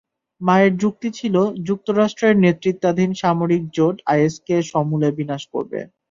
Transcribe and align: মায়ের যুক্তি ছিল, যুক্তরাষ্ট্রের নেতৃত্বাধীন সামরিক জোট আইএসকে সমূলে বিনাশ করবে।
মায়ের 0.41 0.73
যুক্তি 0.77 1.09
ছিল, 1.17 1.35
যুক্তরাষ্ট্রের 1.67 2.35
নেতৃত্বাধীন 2.37 3.11
সামরিক 3.21 3.63
জোট 3.73 3.95
আইএসকে 4.11 4.55
সমূলে 4.71 5.09
বিনাশ 5.17 5.43
করবে। 5.53 5.79